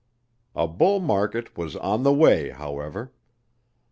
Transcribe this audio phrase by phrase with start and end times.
[0.55, 3.13] A bull market was on the way, however.